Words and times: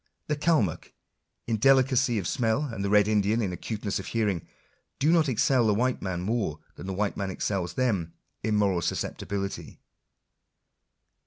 The 0.25 0.35
Calmuck 0.35 0.93
in 1.45 1.57
delicacy 1.57 2.17
of 2.17 2.27
smell, 2.27 2.63
and 2.63 2.83
the 2.83 2.89
red 2.89 3.07
Indian 3.07 3.39
in 3.39 3.53
acuteness 3.53 3.99
of 3.99 4.07
hearing, 4.07 4.47
do 4.97 5.11
not 5.11 5.29
excel 5.29 5.67
the 5.67 5.75
white 5.75 6.01
man 6.01 6.21
more 6.21 6.57
than 6.73 6.87
the 6.87 6.93
white 6.93 7.15
man 7.17 7.29
excels 7.29 7.75
them 7.75 8.13
in 8.41 8.55
moral 8.55 8.81
susceptibility. 8.81 9.79